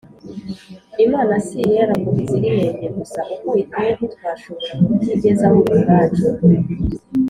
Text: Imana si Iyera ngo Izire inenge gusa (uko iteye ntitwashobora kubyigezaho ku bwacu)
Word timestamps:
Imana 1.05 1.33
si 1.45 1.57
Iyera 1.65 1.93
ngo 1.99 2.09
Izire 2.23 2.45
inenge 2.57 2.87
gusa 2.97 3.19
(uko 3.35 3.49
iteye 3.63 3.89
ntitwashobora 3.95 4.71
kubyigezaho 4.83 5.57
ku 5.67 5.73
bwacu) 5.81 6.25